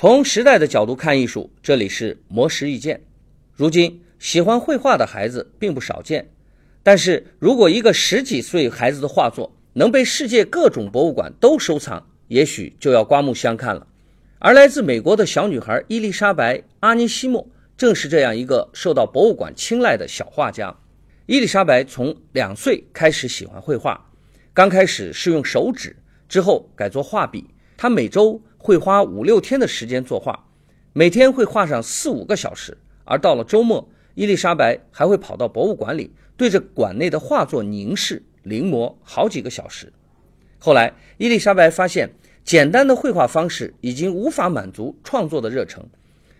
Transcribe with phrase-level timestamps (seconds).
[0.00, 3.00] 从时代的角度看艺术，这里是魔石意见。
[3.52, 6.30] 如今喜欢绘画的孩子并不少见，
[6.84, 13.88] 但是如果一个十几岁孩子的画作能被世界各种博物馆都收藏，也许就要刮目相看了。
[14.38, 17.44] 而来自美国的小女孩伊丽莎白·阿尼西莫
[17.76, 20.76] 正是这样一个受到博物馆青睐的小画家。
[21.26, 24.08] 伊丽莎白从两岁开始喜欢绘画，
[24.54, 25.96] 刚开始是用手指，
[26.28, 27.44] 之后改做画笔。
[27.78, 30.46] 他每周会花五六天的时间作画，
[30.92, 32.76] 每天会画上四五个小时。
[33.04, 39.92] 而到了周末，伊丽莎白还会跑到博物馆里，对着馆内的画作凝视、临摹好几个小时。
[40.58, 42.10] 后来，伊丽莎白发现，
[42.42, 45.86] 简单的绘画方式已经无法满足创作的热忱，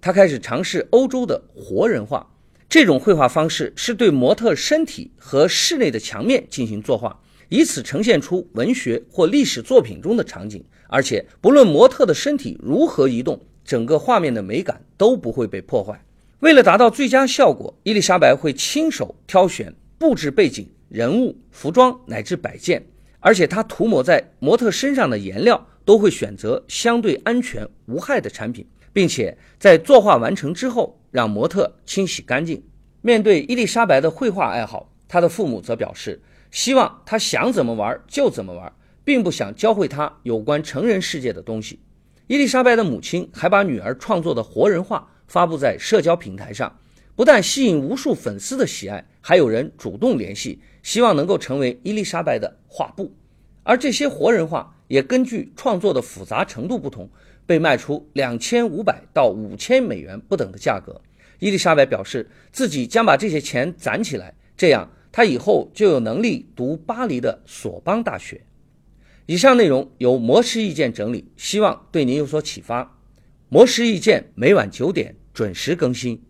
[0.00, 2.28] 她开始尝试欧洲的活人画。
[2.68, 10.64] 这种绘画方式是对模特身体和室内的墙面进行作画，以此呈现出文学或历史作品中的场景。
[10.88, 16.02] 而且，不论模特的身体如何移动，整个画面的美感都不会被破坏。
[16.40, 22.82] 为了达到最佳效果，伊丽莎白会亲手挑选、布置背景、人物、服装乃至摆件，
[23.20, 32.60] 而且她涂抹在模特身上的颜料都会选择相对安全无害的产品，并且在作画完成之后让模特清洗干净。
[33.02, 38.72] 面对伊丽莎白的绘画爱好，她的父母则表示希望她想怎么玩就怎么玩。
[39.02, 41.80] 并不想教会他有关成人世界的东西。
[42.28, 46.78] 伊丽莎白的母亲还把女儿创作的活人画发布在社交平台上，
[47.16, 53.12] 不但吸引无数粉丝的喜爱，还有人主动联系，希望能够成为伊丽莎白的画布。
[53.64, 57.10] 而这些活人画也根据创作的复杂程度不同，
[57.46, 61.00] 被卖出两千五百到五千美元不等的价格。
[61.40, 68.44] 伊丽莎白表示自己将把这些钱攒起来，这样他以后就有能力读巴黎的索邦大学。
[69.26, 72.98] 以上内容由模式意见整理，希望对您有所启发。
[73.48, 76.22] 模式意见每晚九点准时更新。